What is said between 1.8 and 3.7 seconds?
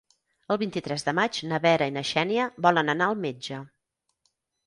i na Xènia volen anar al metge.